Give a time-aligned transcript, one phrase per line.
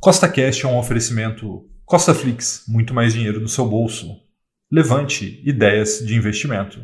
[0.00, 4.06] Costa Cash é um oferecimento Costa Flix, muito mais dinheiro no seu bolso.
[4.70, 6.78] Levante ideias de investimento.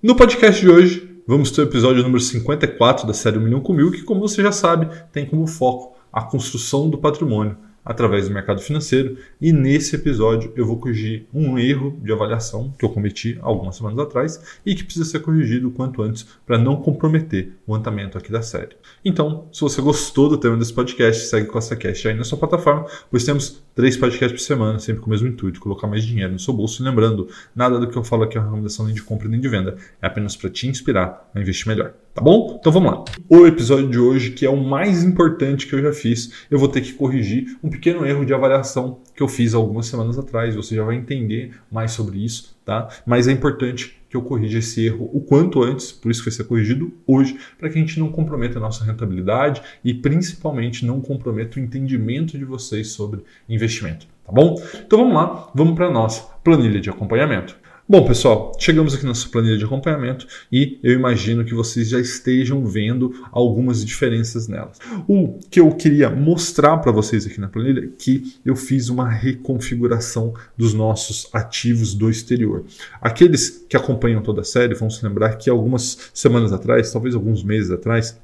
[0.00, 3.90] No podcast de hoje, vamos ter o episódio número 54 da série Milhão com Mil,
[3.90, 8.60] que, como você já sabe, tem como foco a construção do patrimônio através do mercado
[8.60, 9.18] financeiro.
[9.40, 13.98] E nesse episódio eu vou corrigir um erro de avaliação que eu cometi algumas semanas
[13.98, 18.30] atrás e que precisa ser corrigido o quanto antes para não comprometer o andamento aqui
[18.30, 18.76] da série.
[19.04, 22.38] Então, se você gostou do tema desse podcast, segue com essa cast aí na sua
[22.38, 26.32] plataforma, pois temos três podcasts por semana, sempre com o mesmo intuito, colocar mais dinheiro
[26.32, 26.82] no seu bolso.
[26.82, 29.40] E lembrando, nada do que eu falo aqui é uma recomendação nem de compra nem
[29.40, 31.92] de venda, é apenas para te inspirar a investir melhor.
[32.14, 32.56] Tá bom?
[32.60, 33.04] Então vamos lá.
[33.28, 36.68] O episódio de hoje, que é o mais importante que eu já fiz, eu vou
[36.68, 40.54] ter que corrigir um pequeno erro de avaliação que eu fiz algumas semanas atrás.
[40.54, 42.88] Você já vai entender mais sobre isso, tá?
[43.04, 46.36] Mas é importante que eu corrija esse erro o quanto antes, por isso que vai
[46.36, 51.00] ser corrigido hoje, para que a gente não comprometa a nossa rentabilidade e principalmente não
[51.00, 54.54] comprometa o entendimento de vocês sobre investimento, tá bom?
[54.86, 57.58] Então vamos lá, vamos para a nossa planilha de acompanhamento.
[57.86, 62.00] Bom, pessoal, chegamos aqui na sua planilha de acompanhamento e eu imagino que vocês já
[62.00, 64.78] estejam vendo algumas diferenças nelas.
[65.06, 69.10] O que eu queria mostrar para vocês aqui na planilha é que eu fiz uma
[69.10, 72.64] reconfiguração dos nossos ativos do exterior.
[73.02, 77.44] Aqueles que acompanham toda a série vão se lembrar que algumas semanas atrás, talvez alguns
[77.44, 78.18] meses atrás,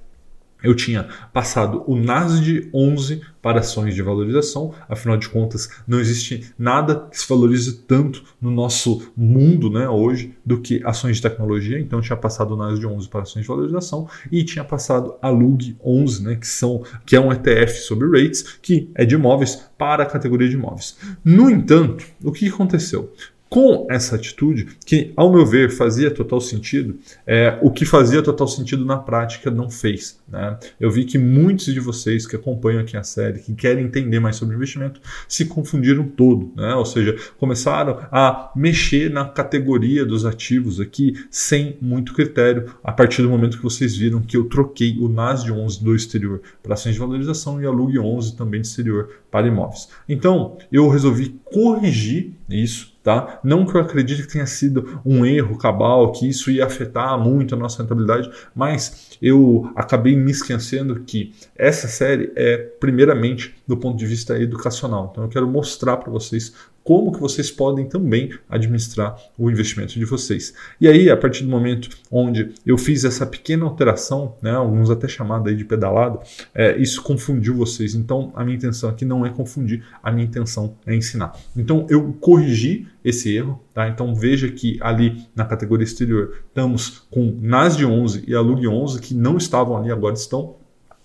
[0.62, 6.52] eu tinha passado o NASD 11 para ações de valorização, afinal de contas, não existe
[6.58, 11.78] nada que se valorize tanto no nosso mundo né, hoje do que ações de tecnologia.
[11.78, 15.77] Então, tinha passado o NASD 11 para ações de valorização e tinha passado a LUG
[15.84, 20.02] 11, né, que, são, que é um ETF sobre rates, que é de imóveis para
[20.02, 20.97] a categoria de imóveis.
[21.24, 23.12] No entanto, o que aconteceu?
[23.51, 28.47] Com essa atitude, que, ao meu ver, fazia total sentido, é, o que fazia total
[28.47, 30.20] sentido na prática não fez.
[30.29, 30.57] Né?
[30.79, 34.37] Eu vi que muitos de vocês que acompanham aqui a série, que querem entender mais
[34.37, 36.53] sobre investimento, se confundiram todo.
[36.57, 36.73] Né?
[36.77, 43.20] Ou seja, começaram a mexer na categoria dos ativos aqui sem muito critério, a partir
[43.23, 46.95] do momento que vocês viram que eu troquei o NASD 11 do exterior para ações
[46.95, 49.89] de valorização e a LUG 11 também de exterior para imóveis.
[50.08, 53.40] Então, eu resolvi corrigir isso Tá?
[53.42, 57.55] Não que eu acredite que tenha sido um erro cabal, que isso ia afetar muito
[57.55, 63.96] a nossa rentabilidade, mas eu acabei me esquecendo que essa série é primeiramente do ponto
[63.96, 65.08] de vista educacional.
[65.11, 66.52] Então eu quero mostrar para vocês
[66.90, 70.52] como que vocês podem também administrar o investimento de vocês.
[70.80, 75.06] E aí, a partir do momento onde eu fiz essa pequena alteração, né, alguns até
[75.06, 76.18] chamados aí de pedalada,
[76.52, 77.95] é, isso confundiu vocês.
[77.95, 81.33] Então, a minha intenção aqui não é confundir, a minha intenção é ensinar.
[81.56, 83.89] Então, eu corrigi esse erro, tá?
[83.89, 88.67] Então, veja que ali na categoria exterior estamos com NAS de 11 e a LUG
[88.67, 90.56] 11 que não estavam ali, agora estão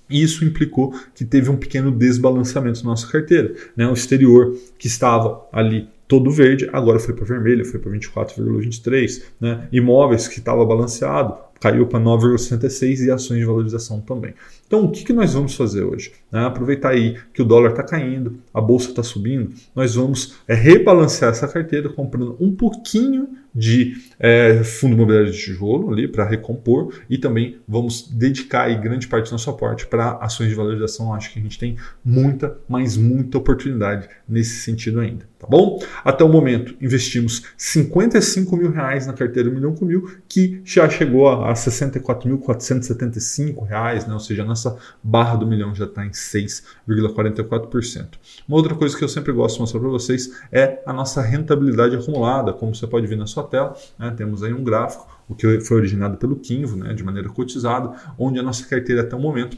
[0.09, 3.53] isso implicou que teve um pequeno desbalanceamento na nossa carteira.
[3.75, 3.87] Né?
[3.87, 9.23] O exterior, que estava ali todo verde, agora foi para vermelho, foi para 24,23.
[9.39, 9.67] Né?
[9.71, 14.33] Imóveis, que estava balanceado, caiu para 9,66 e ações de valorização também.
[14.67, 16.11] Então, o que, que nós vamos fazer hoje?
[16.31, 16.45] Né?
[16.45, 21.31] Aproveitar aí que o dólar está caindo, a bolsa está subindo, nós vamos é, rebalancear
[21.31, 27.17] essa carteira comprando um pouquinho de é, fundo imobiliário de tijolo ali para recompor e
[27.17, 31.13] também vamos dedicar aí grande parte do nosso aporte para ações de valorização.
[31.13, 35.81] Acho que a gente tem muita, mas muita oportunidade nesse sentido ainda, tá bom?
[36.03, 41.29] Até o momento investimos 55 mil reais na carteira milhão com mil, que já chegou
[41.29, 44.13] a, a 64.475 reais, né?
[44.13, 48.07] Ou seja, a nossa barra do milhão já está em 6,44%.
[48.47, 51.95] Uma outra coisa que eu sempre gosto de mostrar para vocês é a nossa rentabilidade
[51.95, 54.13] acumulada, como você pode ver na sua tela, né?
[54.15, 56.93] temos aí um gráfico, o que foi originado pelo Kinvo, né?
[56.93, 59.57] de maneira cotizada, onde a nossa carteira até o momento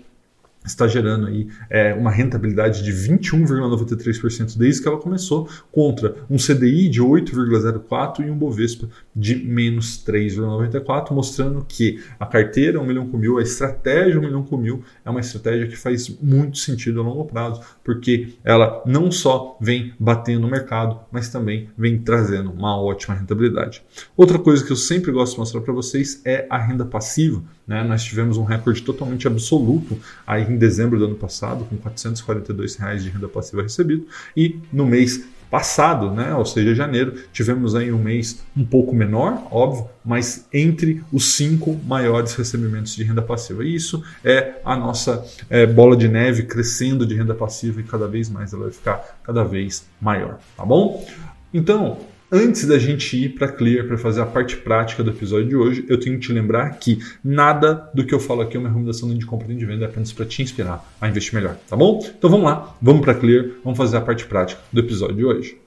[0.67, 6.89] está gerando aí é, uma rentabilidade de 21,93% desde que ela começou, contra um CDI
[6.89, 13.17] de 8,04% e um Bovespa de menos 3,94%, mostrando que a carteira 1 milhão com
[13.17, 17.03] mil, a estratégia 1 milhão com mil é uma estratégia que faz muito sentido a
[17.03, 22.79] longo prazo, porque ela não só vem batendo no mercado, mas também vem trazendo uma
[22.79, 23.83] ótima rentabilidade.
[24.15, 27.41] Outra coisa que eu sempre gosto de mostrar para vocês é a renda passiva.
[27.67, 27.83] Né?
[27.83, 33.03] Nós tivemos um recorde totalmente absoluto aí em dezembro do ano passado, com 442 reais
[33.03, 37.97] de renda passiva recebido, e no mês passado, né, ou seja, janeiro, tivemos aí um
[37.97, 43.63] mês um pouco menor, óbvio, mas entre os cinco maiores recebimentos de renda passiva.
[43.63, 48.07] E isso é a nossa é, bola de neve crescendo de renda passiva e cada
[48.07, 51.05] vez mais ela vai ficar cada vez maior, tá bom?
[51.53, 51.97] Então,
[52.29, 55.85] Antes da gente ir para Clear para fazer a parte prática do episódio de hoje,
[55.87, 59.17] eu tenho que te lembrar que nada do que eu falo aqui é uma recomendação
[59.17, 62.05] de compra nem de venda, é apenas para te inspirar a investir melhor, tá bom?
[62.17, 65.57] Então vamos lá, vamos para Clear, vamos fazer a parte prática do episódio de hoje.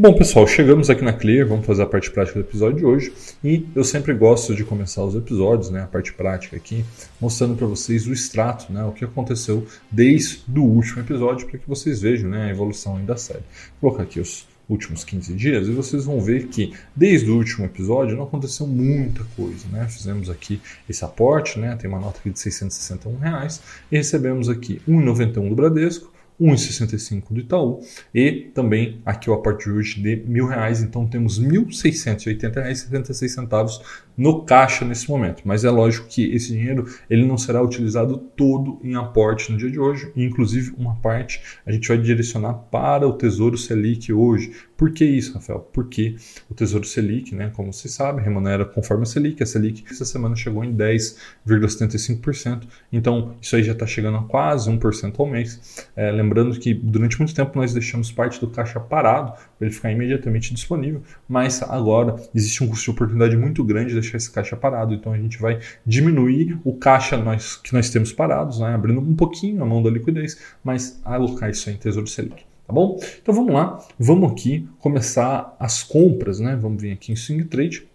[0.00, 3.12] Bom, pessoal, chegamos aqui na Clear, vamos fazer a parte prática do episódio de hoje.
[3.42, 6.84] E eu sempre gosto de começar os episódios, né, a parte prática aqui,
[7.20, 11.68] mostrando para vocês o extrato, né, o que aconteceu desde o último episódio, para que
[11.68, 13.42] vocês vejam né, a evolução da série.
[13.80, 17.64] Vou colocar aqui os últimos 15 dias e vocês vão ver que desde o último
[17.64, 19.88] episódio não aconteceu muita coisa, né?
[19.88, 21.74] Fizemos aqui esse aporte, né?
[21.76, 27.40] Tem uma nota aqui de 661 reais e recebemos aqui 1,91 do Bradesco, 1,65 do
[27.40, 27.80] Itaú
[28.14, 33.82] e também aqui o aporte de hoje de mil reais, então temos R$ 1.680,76
[34.16, 35.42] no caixa nesse momento.
[35.44, 39.70] Mas é lógico que esse dinheiro ele não será utilizado todo em aporte no dia
[39.70, 44.52] de hoje, e inclusive uma parte a gente vai direcionar para o Tesouro Selic hoje.
[44.78, 45.58] Por que isso, Rafael?
[45.72, 46.14] Porque
[46.48, 49.42] o Tesouro Selic, né, como você sabe, remunera conforme a Selic.
[49.42, 54.70] A Selic essa semana chegou em 10,75%, então isso aí já está chegando a quase
[54.70, 55.84] 1% ao mês.
[55.96, 59.90] É, Lembrando que durante muito tempo nós deixamos parte do caixa parado para ele ficar
[59.90, 64.56] imediatamente disponível, mas agora existe um custo de oportunidade muito grande de deixar esse caixa
[64.56, 69.00] parado, então a gente vai diminuir o caixa nós, que nós temos parados, né, abrindo
[69.00, 72.47] um pouquinho a mão da liquidez, mas alocar isso em Tesouro Selic.
[72.68, 73.00] Tá bom?
[73.22, 76.54] Então vamos lá, vamos aqui começar as compras, né?
[76.54, 77.88] Vamos vir aqui em Swing Trade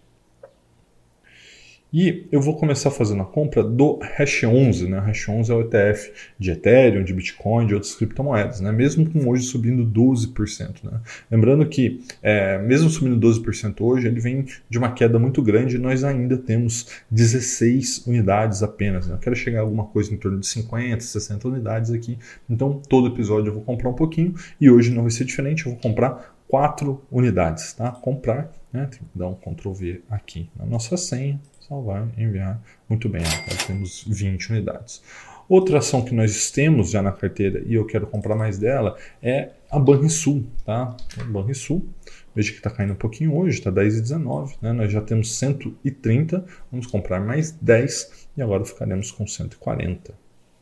[1.96, 4.98] e eu vou começar fazendo a compra do Hash 11, né?
[4.98, 8.72] Hash 11 é o ETF de Ethereum, de Bitcoin, de outras criptomoedas, né?
[8.72, 11.00] Mesmo com hoje subindo 12%, né?
[11.30, 15.78] Lembrando que, é, mesmo subindo 12% hoje, ele vem de uma queda muito grande e
[15.78, 19.14] nós ainda temos 16 unidades apenas, né?
[19.14, 22.18] Eu quero chegar a alguma coisa em torno de 50, 60 unidades aqui,
[22.50, 25.70] então todo episódio eu vou comprar um pouquinho e hoje não vai ser diferente, eu
[25.70, 27.92] vou comprar 4 unidades, tá?
[27.92, 28.88] Comprar, né?
[28.90, 32.60] Tem que dar um Ctrl V aqui na nossa senha, salvar, enviar.
[32.88, 35.02] Muito bem, agora temos 20 unidades.
[35.48, 39.50] Outra ação que nós temos já na carteira e eu quero comprar mais dela é
[39.70, 40.96] a Banrisul, tá?
[41.26, 41.86] Banrisul,
[42.34, 44.72] veja que está caindo um pouquinho hoje, está 10,19, né?
[44.72, 50.14] Nós já temos 130, vamos comprar mais 10 e agora ficaremos com 140.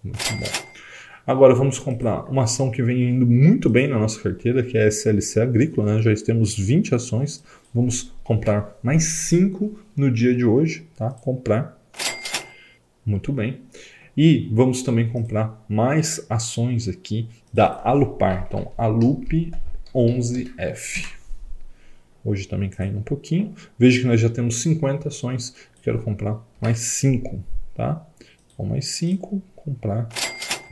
[0.02, 0.91] Muito bom.
[1.24, 4.84] Agora vamos comprar uma ação que vem indo muito bem na nossa carteira, que é
[4.84, 5.94] a SLC Agrícola.
[5.94, 6.02] Né?
[6.02, 7.44] Já temos 20 ações.
[7.72, 10.84] Vamos comprar mais 5 no dia de hoje.
[10.96, 11.10] Tá?
[11.10, 11.78] Comprar.
[13.06, 13.60] Muito bem.
[14.16, 18.46] E vamos também comprar mais ações aqui da Alupar.
[18.48, 19.52] Então, Alup
[19.94, 21.06] 11F.
[22.24, 23.54] Hoje também caindo um pouquinho.
[23.78, 25.54] Veja que nós já temos 50 ações.
[25.82, 27.38] Quero comprar mais 5.
[27.76, 28.04] Tá?
[28.56, 30.08] Com mais 5, comprar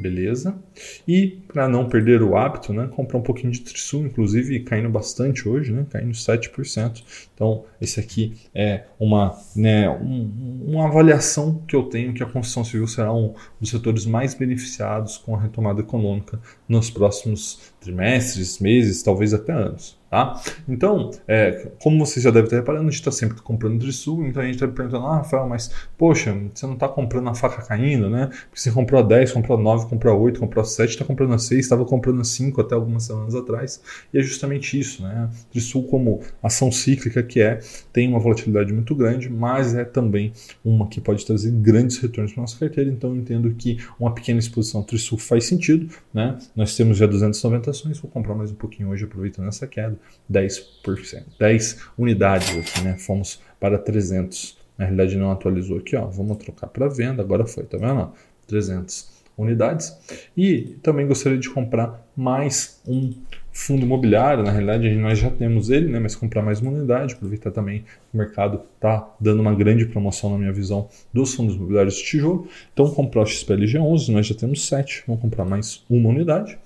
[0.01, 0.59] beleza.
[1.07, 5.49] E para não perder o hábito, né, comprar um pouquinho de Trisul, inclusive caindo bastante
[5.49, 7.03] hoje, né, caindo 7%.
[7.35, 12.65] Então, esse aqui é uma, né, um, uma avaliação que eu tenho que a construção
[12.65, 19.03] civil será um dos setores mais beneficiados com a retomada econômica nos próximos trimestres, meses,
[19.03, 20.00] talvez até anos.
[20.11, 20.43] Tá?
[20.69, 24.43] Então, é, como vocês já devem estar reparando, a gente está sempre comprando Trisul, então
[24.43, 28.11] a gente está perguntando, ah, Rafael, mas poxa, você não está comprando a faca caindo,
[28.11, 28.27] né?
[28.27, 31.05] Porque você comprou a 10, comprou a 9, comprou a 8, comprou a 7, está
[31.05, 33.81] comprando a 6, estava comprando a 5 até algumas semanas atrás.
[34.13, 35.31] E é justamente isso, né?
[35.53, 37.61] Trisul, como ação cíclica que é,
[37.93, 40.33] tem uma volatilidade muito grande, mas é também
[40.65, 42.91] uma que pode trazer grandes retornos para nossa carteira.
[42.91, 46.37] Então, eu entendo que uma pequena exposição Trisul faz sentido, né?
[46.57, 50.00] Nós temos já 290 ações, vou comprar mais um pouquinho hoje aproveitando essa queda.
[50.31, 52.97] 10%, 10 unidades aqui, né?
[52.99, 54.59] Fomos para 300.
[54.79, 56.07] Na realidade não atualizou aqui, ó.
[56.07, 58.13] Vamos trocar para venda, agora foi, tá vendo?
[58.47, 59.97] 300 unidades.
[60.37, 63.13] E também gostaria de comprar mais um
[63.53, 67.51] fundo imobiliário, na realidade nós já temos ele, né, mas comprar mais uma unidade, aproveitar
[67.51, 72.05] também o mercado está dando uma grande promoção na minha visão dos fundos imobiliários de
[72.05, 72.49] tijolo.
[72.73, 76.59] Então comprar o XPLG 11, nós já temos 7, vamos comprar mais uma unidade.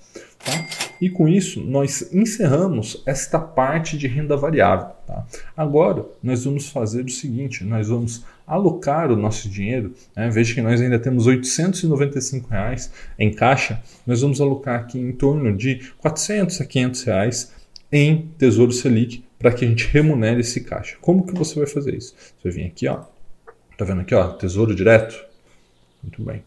[0.45, 0.65] Tá?
[1.01, 4.91] E com isso, nós encerramos esta parte de renda variável.
[5.05, 5.25] Tá?
[5.57, 9.93] Agora, nós vamos fazer o seguinte: nós vamos alocar o nosso dinheiro.
[10.15, 10.29] Né?
[10.29, 13.81] Veja que nós ainda temos 895 reais em caixa.
[14.05, 17.53] Nós vamos alocar aqui em torno de R$ 400 a 500 reais
[17.91, 20.97] em Tesouro Selic para que a gente remunere esse caixa.
[21.01, 22.15] Como que você vai fazer isso?
[22.41, 23.03] Você vir aqui, ó.
[23.77, 25.15] Tá vendo aqui, ó, Tesouro Direto?
[26.01, 26.43] Muito bem.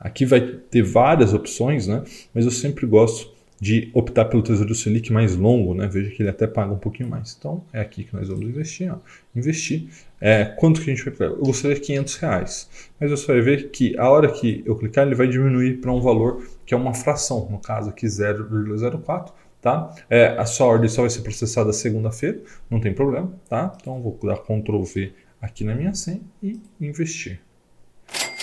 [0.00, 2.02] Aqui vai ter várias opções, né?
[2.34, 5.86] Mas eu sempre gosto de optar pelo Tesouro Selic mais longo, né?
[5.86, 7.36] Veja que ele até paga um pouquinho mais.
[7.38, 8.90] Então, é aqui que nós vamos investir.
[8.90, 8.96] Ó.
[9.36, 9.88] Investir.
[10.18, 11.32] É, quanto que a gente vai pegar?
[11.32, 12.70] Eu gostaria de 500 reais.
[12.98, 16.00] Mas você vai ver que a hora que eu clicar, ele vai diminuir para um
[16.00, 17.48] valor que é uma fração.
[17.50, 19.30] No caso aqui, 0,04.
[19.60, 19.94] tá?
[20.08, 22.40] É, a sua ordem só vai ser processada segunda-feira,
[22.70, 23.76] não tem problema, tá?
[23.78, 27.40] Então vou dar Ctrl V aqui na minha senha e investir.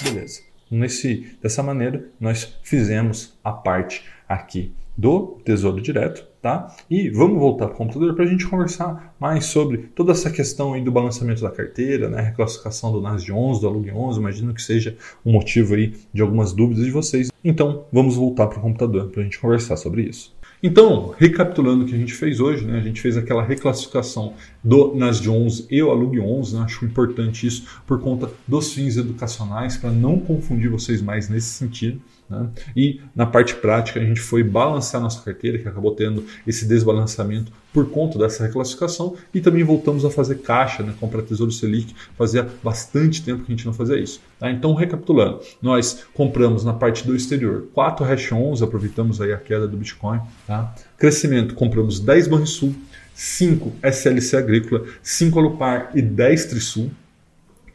[0.03, 0.46] Beleza.
[0.69, 6.75] Nesse, dessa maneira, nós fizemos a parte aqui do Tesouro Direto, tá?
[6.89, 10.74] E vamos voltar para o computador para a gente conversar mais sobre toda essa questão
[10.74, 12.21] aí do balanceamento da carteira, né?
[12.21, 16.21] Reclassificação do NAS de 11, do Alug 11, imagino que seja um motivo aí de
[16.21, 17.29] algumas dúvidas de vocês.
[17.43, 20.37] Então, vamos voltar para o computador para a gente conversar sobre isso.
[20.61, 24.33] Então, recapitulando o que a gente fez hoje, né, a gente fez aquela reclassificação
[24.63, 28.73] do NAS de 11 e o Alug 11, né, acho importante isso por conta dos
[28.73, 32.01] fins educacionais, para não confundir vocês mais nesse sentido.
[32.29, 32.50] Né?
[32.75, 37.51] E na parte prática, a gente foi balancear nossa carteira, que acabou tendo esse desbalanceamento
[37.74, 41.93] por conta dessa reclassificação, e também voltamos a fazer caixa, né, comprar Tesouro Selic.
[42.17, 44.19] Fazia bastante tempo que a gente não fazia isso.
[44.39, 44.50] Tá?
[44.51, 49.67] Então, recapitulando, nós compramos na parte do exterior 4 Hash 11, aproveitamos aí a queda
[49.67, 50.19] do Bitcoin.
[50.46, 50.74] Tá?
[50.98, 52.74] Crescimento, compramos 10 Banrisul,
[53.13, 56.91] 5 SLC Agrícola, 5 Alupar e 10 Trisul.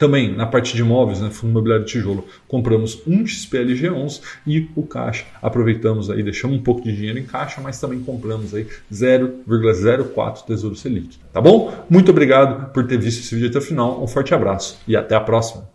[0.02, 4.82] Também na parte de imóveis, né, fundo imobiliário de tijolo, compramos um XPLG11 e o
[4.82, 10.44] caixa aproveitamos aí, deixamos um pouco de dinheiro em caixa, mas também compramos aí 0,04
[10.44, 11.20] Tesouro Selic.
[11.32, 11.72] Tá bom?
[11.88, 14.02] Muito obrigado por ter visto esse vídeo até o final.
[14.02, 15.71] Um forte abraço e até a próxima.